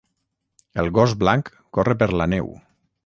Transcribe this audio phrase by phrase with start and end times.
[0.83, 2.51] El gos blanc corre per la neu.